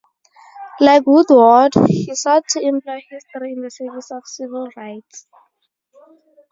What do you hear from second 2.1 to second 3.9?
sought to employ history in the